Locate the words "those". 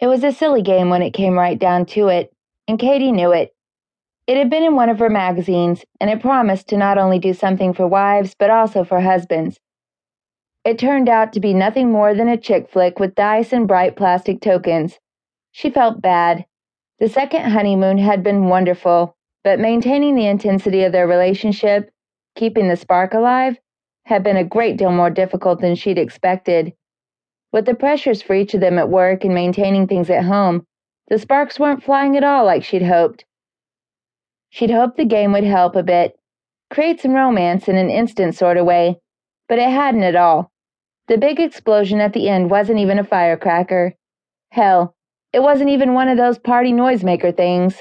46.16-46.40